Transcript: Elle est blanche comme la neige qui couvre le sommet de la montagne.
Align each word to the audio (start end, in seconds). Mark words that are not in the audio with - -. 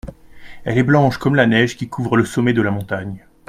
Elle 0.63 0.79
est 0.79 0.83
blanche 0.83 1.19
comme 1.19 1.35
la 1.35 1.45
neige 1.45 1.77
qui 1.77 1.87
couvre 1.87 2.17
le 2.17 2.25
sommet 2.25 2.53
de 2.53 2.63
la 2.63 2.71
montagne. 2.71 3.23